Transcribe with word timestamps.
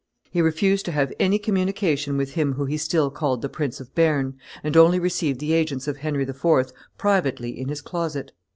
He 0.31 0.41
refused 0.41 0.83
to 0.85 0.91
have 0.93 1.13
any 1.19 1.37
communication 1.37 2.17
with 2.17 2.33
him 2.33 2.53
whom 2.53 2.65
he 2.69 2.77
still 2.77 3.11
called 3.11 3.43
the 3.43 3.49
Prince 3.49 3.79
of 3.79 3.93
Bearn, 3.93 4.35
and 4.63 4.75
only 4.75 4.97
received 4.97 5.39
the 5.39 5.53
agents 5.53 5.87
of 5.87 5.97
Henry 5.97 6.23
IV. 6.23 6.73
privately 6.97 7.51
in 7.59 7.69
his 7.69 7.81
closet. 7.81 8.31